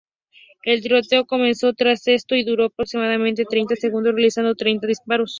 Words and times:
El 0.63 0.81
tiroteo 0.81 1.27
comenzó 1.27 1.73
tras 1.73 2.07
esto 2.07 2.33
y 2.33 2.43
duró 2.43 2.65
aproximadamente 2.65 3.45
treinta 3.47 3.75
segundos, 3.75 4.15
realizándose 4.15 4.55
treinta 4.55 4.87
disparos. 4.87 5.29